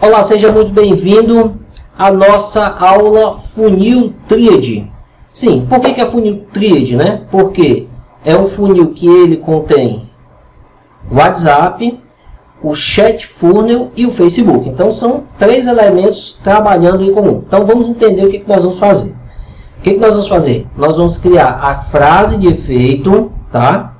[0.00, 1.56] Olá, seja muito bem-vindo
[1.96, 4.90] à nossa aula Funil Tríade.
[5.32, 7.22] Sim, por que, que é funil Tríade, né?
[7.30, 7.86] Porque
[8.24, 10.10] é um funil que ele contém
[11.10, 11.98] WhatsApp,
[12.62, 14.68] o Chat Funnel e o Facebook.
[14.68, 17.42] Então, são três elementos trabalhando em comum.
[17.46, 19.14] Então, vamos entender o que, que nós vamos fazer.
[19.78, 20.66] O que, que nós vamos fazer?
[20.76, 23.91] Nós vamos criar a frase de efeito, tá?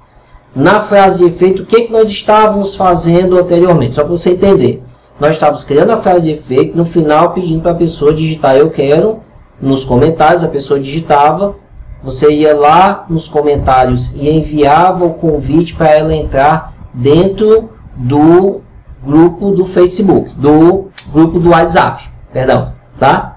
[0.54, 3.94] Na frase de efeito, o que, que nós estávamos fazendo anteriormente?
[3.94, 4.82] Só para você entender
[5.22, 8.70] nós estávamos criando a frase de efeito, no final pedindo para a pessoa digitar eu
[8.70, 9.20] quero,
[9.60, 11.54] nos comentários a pessoa digitava,
[12.02, 18.62] você ia lá nos comentários e enviava o convite para ela entrar dentro do
[19.04, 23.36] grupo do Facebook, do grupo do WhatsApp, perdão, tá?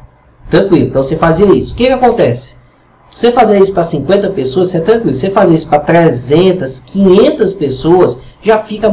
[0.50, 1.74] Tranquilo, então você fazia isso.
[1.74, 2.58] O que, que acontece?
[3.16, 5.14] Você fazer isso para 50 pessoas, você é tranquilo.
[5.14, 8.92] Você fazer isso para 300, 500 pessoas, já fica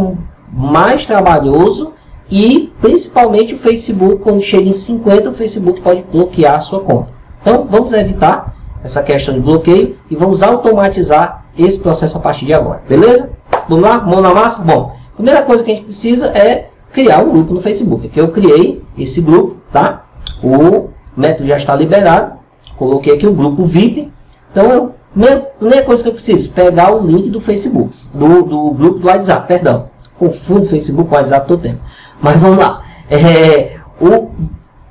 [0.53, 1.93] mais trabalhoso
[2.31, 7.13] e principalmente o Facebook, quando chega em 50, o Facebook pode bloquear a sua conta.
[7.41, 12.55] Então vamos evitar essa questão de bloqueio e vamos automatizar esse processo a partir de
[12.55, 12.81] agora.
[12.89, 13.33] Beleza?
[13.69, 14.01] Vamos lá?
[14.01, 14.63] Mão na massa?
[14.63, 18.07] Bom, primeira coisa que a gente precisa é criar um grupo no Facebook.
[18.07, 20.05] Aqui eu criei esse grupo, tá?
[20.43, 22.42] O método já está liberado.
[22.83, 24.11] Coloquei aqui o grupo VIP.
[24.51, 24.95] Então, eu,
[25.25, 29.07] a primeira coisa que eu preciso pegar o link do Facebook, do, do grupo do
[29.07, 29.87] WhatsApp, perdão.
[30.19, 31.79] Confundo Facebook com WhatsApp todo tempo.
[32.21, 32.83] Mas vamos lá.
[33.09, 34.31] É, o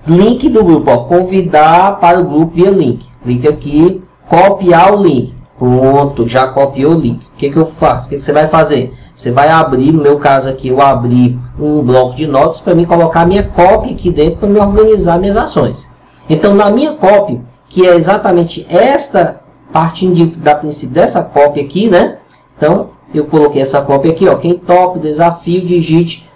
[0.08, 3.06] link do grupo, ó, convidar para o grupo via link.
[3.24, 5.36] Clique aqui, copiar o link.
[5.60, 7.26] Pronto, já copiou o link.
[7.26, 8.08] O que, que eu faço?
[8.08, 8.94] O que, que você vai fazer?
[9.14, 12.86] Você vai abrir, no meu caso aqui, eu abri um bloco de notas para me
[12.86, 15.92] colocar minha cópia aqui dentro para me organizar minhas ações.
[16.30, 17.42] Então, na minha cópia,
[17.72, 19.42] que é exatamente esta,
[19.72, 22.18] partindo de, da princípio dessa cópia aqui, né?
[22.58, 24.36] Então, eu coloquei essa cópia aqui, ó.
[24.36, 26.30] Quem topa o desafio, digite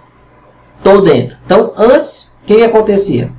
[0.78, 1.36] estou dentro.
[1.44, 3.30] Então, antes, o que, que acontecia?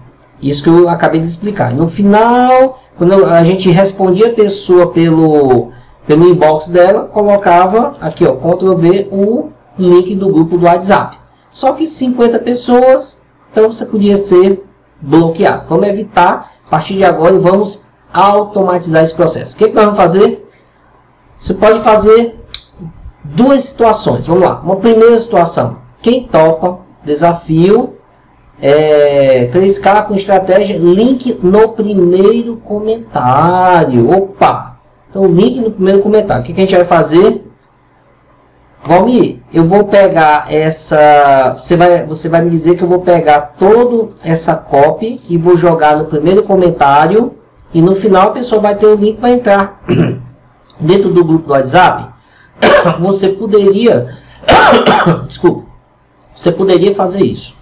[0.41, 1.73] Isso que eu acabei de explicar.
[1.73, 5.71] No final, quando a gente respondia a pessoa pelo,
[6.05, 9.49] pelo inbox dela, colocava aqui, ó, Ctrl V, o
[9.79, 11.17] link do grupo do WhatsApp.
[11.51, 14.63] Só que 50 pessoas, então você podia ser
[15.01, 15.65] bloqueado.
[15.67, 17.86] Vamos evitar, a partir de agora, e vamos
[18.17, 19.55] automatizar esse processo.
[19.55, 20.47] O que, que nós vamos fazer?
[21.39, 22.39] Você pode fazer
[23.23, 24.25] duas situações.
[24.25, 24.59] Vamos lá.
[24.61, 25.77] Uma primeira situação.
[26.01, 27.93] Quem topa Desafio
[28.61, 34.09] é, 3K com estratégia, link no primeiro comentário.
[34.09, 34.77] Opa!
[35.09, 36.43] Então, link no primeiro comentário.
[36.43, 37.43] O que, que a gente vai fazer?
[38.83, 41.55] Valmir, eu vou pegar essa.
[41.57, 45.57] Você vai, você vai me dizer que eu vou pegar toda essa copy e vou
[45.57, 47.36] jogar no primeiro comentário.
[47.73, 49.83] E no final a pessoa vai ter o link para entrar
[50.79, 52.13] dentro do grupo do WhatsApp.
[52.99, 54.17] Você poderia.
[55.27, 55.67] Desculpa
[56.37, 57.55] você poderia fazer isso.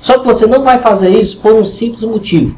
[0.00, 2.56] Só que você não vai fazer isso por um simples motivo.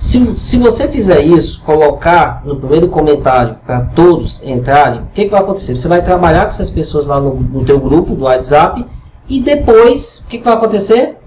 [0.00, 5.30] Se, se você fizer isso, colocar no primeiro comentário para todos entrarem, o que, que,
[5.30, 5.78] vai acontecer?
[5.78, 8.84] Você vai trabalhar com essas pessoas lá no, no teu grupo do WhatsApp
[9.28, 11.18] e depois, o que, que vai acontecer?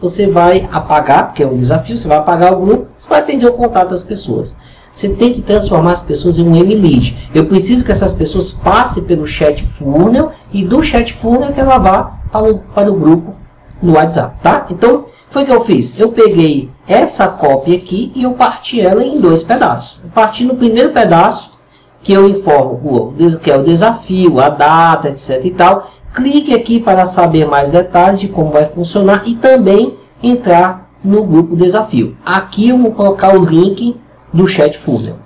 [0.00, 3.46] Você vai apagar, porque é um desafio, você vai apagar o grupo, você vai perder
[3.46, 4.56] o contato das pessoas.
[4.94, 7.30] Você tem que transformar as pessoas em um M-Lead.
[7.34, 11.78] Eu preciso que essas pessoas passem pelo chat funnel e do chat funnel que ela
[11.78, 13.34] vá para o, para o grupo
[13.80, 14.66] no WhatsApp, tá?
[14.70, 15.98] Então, foi o que eu fiz.
[15.98, 20.00] Eu peguei essa cópia aqui e eu parti ela em dois pedaços.
[20.02, 21.58] Eu parti no primeiro pedaço,
[22.02, 25.90] que eu informo o, que é o desafio, a data, etc e tal.
[26.18, 31.56] Clique aqui para saber mais detalhes de como vai funcionar e também entrar no grupo
[31.56, 32.16] desafio.
[32.26, 33.96] Aqui eu vou colocar o link
[34.32, 35.16] do chat funnel.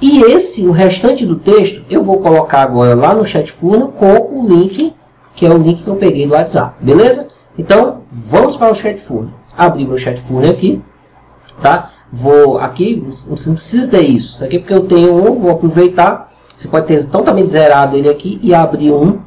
[0.00, 4.40] E esse, o restante do texto, eu vou colocar agora lá no chat funnel com
[4.40, 4.94] o link
[5.36, 7.28] que é o link que eu peguei do WhatsApp, beleza?
[7.58, 9.34] Então, vamos para o chat funnel.
[9.56, 10.82] Abrir meu chat funnel aqui,
[11.60, 11.92] tá?
[12.10, 14.36] Vou aqui, você não precisa ter isso.
[14.36, 16.32] Isso aqui é porque eu tenho um, vou aproveitar.
[16.56, 19.20] Você pode ter totalmente zerado ele aqui e abrir um.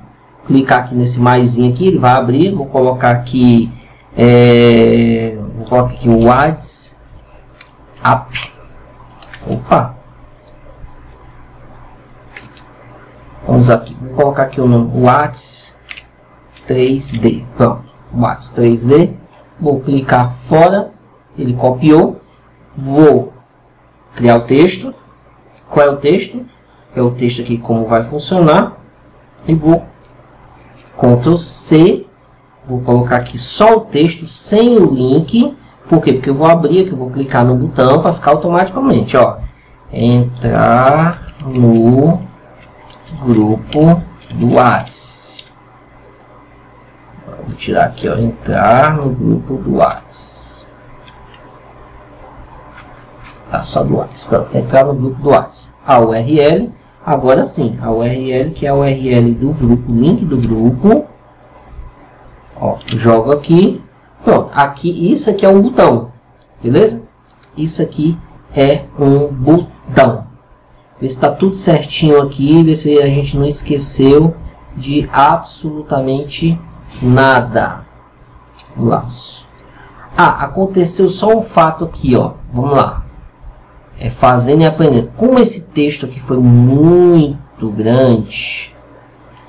[0.49, 2.55] Clicar aqui nesse maisinho aqui, ele vai abrir.
[2.55, 3.71] Vou colocar aqui,
[4.17, 6.97] é, vou colocar aqui o WhatsApp.
[9.47, 9.99] Opa,
[13.45, 15.79] Vamos aqui, vou colocar aqui o nome WhatsApp
[16.67, 17.43] 3D.
[17.57, 19.13] Pronto, Max 3D.
[19.59, 20.91] Vou clicar fora,
[21.37, 22.21] ele copiou.
[22.77, 23.33] Vou
[24.15, 24.91] criar o texto.
[25.69, 26.45] Qual é o texto?
[26.95, 28.77] É o texto aqui como vai funcionar.
[29.47, 29.83] E vou
[30.99, 32.05] Ctrl C.
[32.67, 35.57] Vou colocar aqui só o texto sem o link.
[35.87, 36.13] Por quê?
[36.13, 39.37] Porque eu vou abrir aqui, eu vou clicar no botão para ficar automaticamente, ó.
[39.91, 42.21] Entrar no
[43.23, 45.51] grupo do WhatsApp.
[47.47, 50.69] Vou tirar aqui, ó, entrar no grupo do WhatsApp.
[53.49, 54.29] Tá, só do WhatsApp.
[54.29, 55.75] Pronto, entrar no grupo do WhatsApp.
[55.87, 56.71] A URL,
[57.05, 61.05] agora sim, a URL que é a URL do grupo, link do grupo.
[62.55, 63.81] Ó, jogo aqui.
[64.23, 66.11] Pronto, aqui, isso aqui é um botão,
[66.61, 67.07] beleza?
[67.55, 68.17] Isso aqui
[68.53, 70.27] é um botão.
[70.99, 74.35] Ver se está tudo certinho aqui, ver se a gente não esqueceu
[74.75, 76.59] de absolutamente
[77.01, 77.81] nada.
[78.77, 79.07] Lá.
[80.17, 82.33] Ah, aconteceu só um fato aqui, ó.
[82.53, 83.05] Vamos lá.
[83.99, 85.11] É fazendo e aprendendo.
[85.17, 88.73] Como esse texto aqui foi muito grande,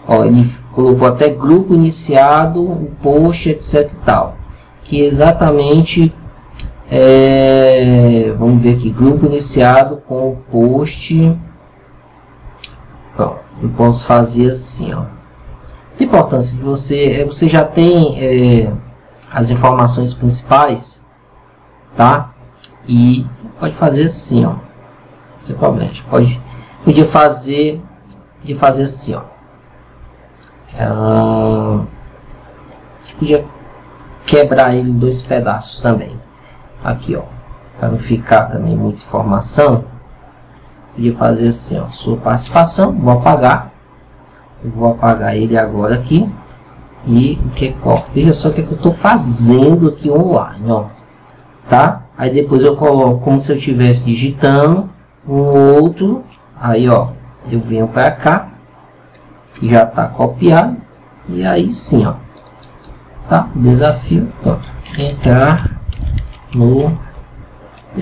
[0.07, 4.37] ó, ele colocou até grupo iniciado, o post, etc tal.
[4.83, 6.13] Que exatamente
[6.91, 11.39] é, vamos ver aqui, grupo iniciado com o post.
[13.17, 15.05] Bom, eu posso fazer assim, ó.
[15.99, 18.73] A importância de você é você já tem é,
[19.31, 21.07] as informações principais,
[21.97, 22.35] tá?
[22.89, 23.25] E
[23.61, 24.55] pode fazer assim, ó.
[25.39, 25.93] Sem problema.
[26.09, 26.41] Pode,
[26.83, 27.81] podia fazer,
[28.41, 29.23] podia fazer assim, ó.
[30.77, 31.85] Ah,
[33.19, 33.45] podia
[34.27, 36.19] quebrar ele em dois pedaços também.
[36.83, 37.23] Aqui ó.
[37.79, 39.85] Para não ficar também muita informação.
[40.95, 41.89] Podia fazer assim ó.
[41.91, 43.73] Sua participação vou apagar.
[44.65, 46.33] Vou apagar ele agora aqui.
[47.05, 50.71] E o que ó, veja só o que, é que eu estou fazendo aqui online
[50.71, 50.87] ó.
[51.69, 54.87] Tá aí depois eu coloco como se eu estivesse digitando
[55.27, 55.41] um
[55.81, 56.23] outro
[56.61, 57.09] aí ó
[57.51, 58.51] eu venho para cá
[59.63, 60.77] já está copiado
[61.31, 62.17] e aí sim ó
[63.27, 63.49] tá?
[63.55, 64.71] Desafio pronto.
[64.99, 65.81] Entrar
[66.55, 66.95] no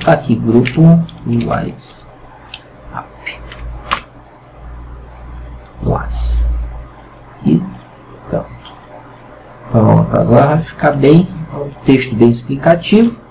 [0.05, 0.82] tá aqui grupo
[1.25, 2.12] iguais
[5.85, 6.44] WhatsApp
[7.44, 7.62] e
[8.29, 8.49] pronto.
[9.70, 13.27] Pronto agora vai ficar bem o texto bem explicativo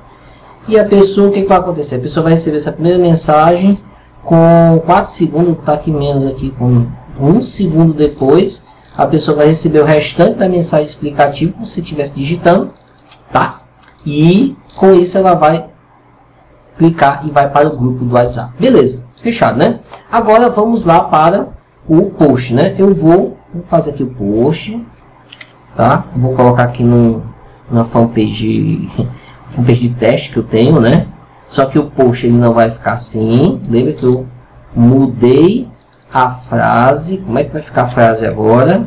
[0.67, 3.77] e a pessoa o que, que vai acontecer a pessoa vai receber essa primeira mensagem
[4.23, 6.87] com 4 segundos tá aqui menos aqui com
[7.19, 8.67] um segundo depois
[8.97, 12.71] a pessoa vai receber o restante da mensagem explicativa como se estivesse digitando
[13.31, 13.61] tá
[14.05, 15.69] e com isso ela vai
[16.77, 18.53] clicar e vai para o grupo do WhatsApp.
[18.59, 19.79] Beleza, fechado, né?
[20.11, 21.49] Agora vamos lá para
[21.87, 22.75] o post, né?
[22.77, 24.81] Eu vou, vou fazer aqui o post,
[25.75, 26.03] tá?
[26.15, 27.23] Vou colocar aqui no,
[27.69, 28.89] na fanpage,
[29.49, 31.07] fanpage de teste que eu tenho, né?
[31.49, 33.61] Só que o post ele não vai ficar assim.
[33.69, 34.25] Lembra que eu
[34.75, 35.67] mudei
[36.13, 37.19] a frase.
[37.19, 38.85] Como é que vai ficar a frase agora?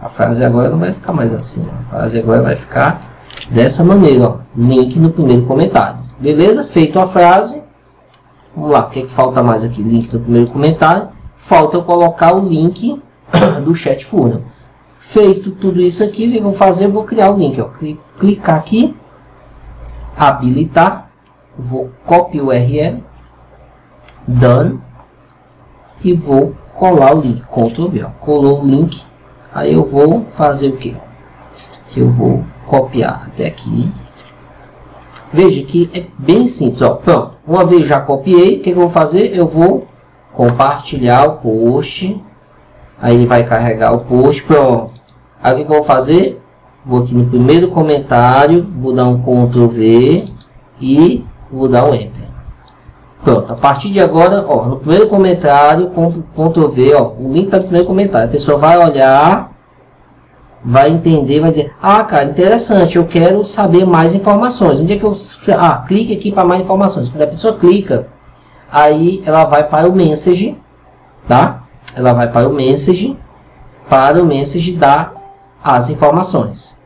[0.00, 1.68] A frase agora não vai ficar mais assim.
[1.68, 3.16] A frase agora vai ficar
[3.50, 5.98] dessa maneira, ó, link no primeiro comentário.
[6.18, 6.64] Beleza?
[6.64, 7.62] Feito a frase,
[8.54, 9.82] vamos lá, o que, é que falta mais aqui?
[9.82, 11.08] Link no primeiro comentário.
[11.36, 13.00] Falta eu colocar o link
[13.64, 14.42] do chat funnel.
[14.98, 16.86] Feito tudo isso aqui, o que eu vou fazer?
[16.86, 17.60] Eu vou criar o link.
[17.60, 17.68] Ó.
[18.18, 18.96] Clicar aqui,
[20.16, 21.10] habilitar,
[21.58, 23.02] vou copiar o URL,
[24.26, 24.80] done,
[26.04, 28.04] e vou colar o link, Ctrl V.
[28.04, 28.10] Ó.
[28.20, 29.02] Colou o link,
[29.52, 30.96] aí eu vou fazer o que?
[31.96, 33.92] Eu vou copiar até aqui.
[35.32, 36.82] Veja que é bem simples.
[36.82, 36.94] Ó.
[36.94, 39.36] Pronto, uma vez já copiei, o que eu vou fazer?
[39.36, 39.80] Eu vou
[40.32, 42.22] compartilhar o post.
[43.00, 44.42] Aí ele vai carregar o post.
[44.42, 44.92] Pronto.
[45.42, 46.42] Aí o que eu vou fazer?
[46.86, 50.24] Vou aqui no primeiro comentário, vou dar um Ctrl V
[50.80, 52.26] e vou dar um Enter.
[53.24, 57.56] Pronto, a partir de agora, ó, no primeiro comentário, Ctrl V, ó, o link está
[57.56, 58.28] no primeiro comentário.
[58.28, 59.50] A pessoa vai olhar
[60.66, 64.80] vai entender, vai dizer, ah, cara, interessante, eu quero saber mais informações.
[64.80, 65.12] Onde é que eu...
[65.56, 67.08] Ah, clique aqui para mais informações.
[67.08, 68.08] Quando a pessoa clica,
[68.70, 70.58] aí ela vai para o message,
[71.28, 71.62] tá?
[71.94, 73.16] Ela vai para o message,
[73.88, 75.14] para o message dar
[75.74, 76.78] as informações.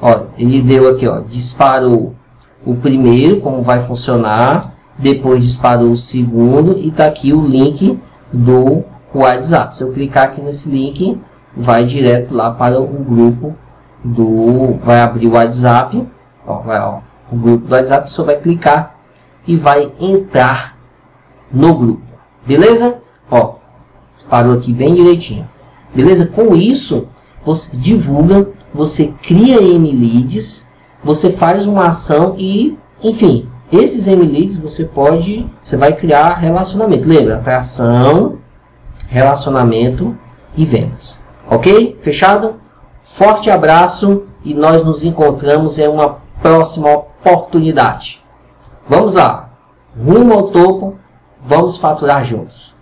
[0.00, 2.14] Olha, ele deu aqui, ó, disparou
[2.64, 7.98] o primeiro, como vai funcionar, depois disparou o segundo e tá aqui o link
[8.32, 8.84] do
[9.14, 9.76] WhatsApp.
[9.76, 11.20] Se eu clicar aqui nesse link,
[11.56, 13.54] vai direto lá para o grupo
[14.04, 16.06] do vai abrir o WhatsApp.
[16.46, 16.98] Ó, vai, ó,
[17.32, 18.96] o grupo do WhatsApp só vai clicar
[19.46, 20.76] e vai entrar
[21.50, 22.02] no grupo.
[22.46, 22.98] Beleza?
[23.30, 23.64] Ó
[24.22, 25.48] parou aqui bem direitinho.
[25.92, 26.26] Beleza?
[26.26, 27.08] Com isso
[27.44, 30.68] você divulga você cria mleads
[31.02, 37.36] você faz uma ação e enfim esses mleads você pode você vai criar relacionamento lembra
[37.36, 38.38] atração
[39.08, 40.16] relacionamento
[40.56, 41.98] e vendas Ok?
[42.00, 42.56] Fechado?
[43.02, 48.22] Forte abraço e nós nos encontramos em uma próxima oportunidade.
[48.88, 49.50] Vamos lá.
[49.96, 50.98] Rumo ao topo.
[51.44, 52.78] Vamos faturar juntos.